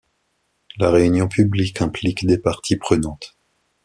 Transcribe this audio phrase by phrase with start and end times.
[0.77, 3.37] La réunion publique implique des parties prenantes.